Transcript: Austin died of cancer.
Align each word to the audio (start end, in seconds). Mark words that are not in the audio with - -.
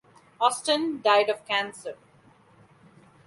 Austin 0.41 0.99
died 1.03 1.29
of 1.29 1.45
cancer. 1.45 1.95